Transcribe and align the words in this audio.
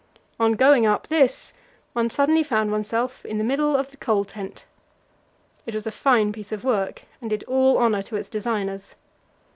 On 0.39 0.53
going 0.53 0.87
up 0.87 1.09
this 1.09 1.53
one 1.93 2.09
suddenly 2.09 2.41
found 2.41 2.71
oneself 2.71 3.23
in 3.23 3.37
the 3.37 3.43
middle 3.43 3.75
of 3.75 3.91
the 3.91 3.97
coal 3.97 4.25
tent. 4.25 4.65
It 5.67 5.75
was 5.75 5.85
a 5.85 5.91
fine 5.91 6.33
piece 6.33 6.51
of 6.51 6.63
work, 6.63 7.03
and 7.21 7.29
did 7.29 7.43
all 7.43 7.77
honour 7.77 8.01
to 8.01 8.15
its 8.15 8.27
designers. 8.27 8.95